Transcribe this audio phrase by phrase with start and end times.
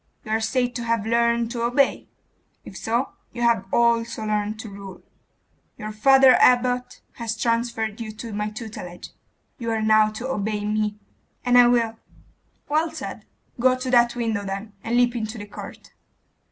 [0.25, 2.07] You are said to have learned to obey.
[2.65, 5.03] If so you have also learned to rule.
[5.77, 9.09] Your father abbot has transferred you to my tutelage.
[9.59, 10.97] You are now to obey me.'
[11.45, 11.99] 'And I will.'
[12.67, 13.25] 'Well said.
[13.59, 15.93] Go to that window, then, and leap into the court.